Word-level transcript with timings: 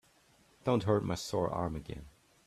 Don't 0.63 0.85
hurt 0.85 1.05
my 1.05 1.13
sore 1.13 1.51
arm 1.51 1.75
again. 1.75 2.07